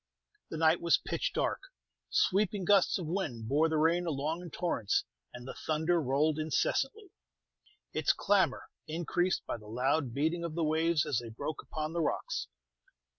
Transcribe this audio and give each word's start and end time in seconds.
The 0.49 0.57
night 0.57 0.81
was 0.81 0.97
pitch 0.97 1.31
dark; 1.31 1.61
sweeping 2.09 2.65
gusts 2.65 2.97
of 2.97 3.05
wind 3.05 3.47
bore 3.47 3.69
the 3.69 3.77
rain 3.77 4.07
along 4.07 4.41
in 4.41 4.49
torrents, 4.49 5.03
and 5.31 5.47
the 5.47 5.53
thunder 5.53 6.01
rolled 6.01 6.39
incessantly, 6.39 7.11
its 7.93 8.11
clamor 8.11 8.69
increased 8.87 9.45
by 9.45 9.57
the 9.57 9.67
loud 9.67 10.11
beating 10.11 10.43
of 10.43 10.55
the 10.55 10.63
waves 10.63 11.05
as 11.05 11.19
they 11.19 11.29
broke 11.29 11.61
upon 11.61 11.93
the 11.93 12.01
rocks. 12.01 12.47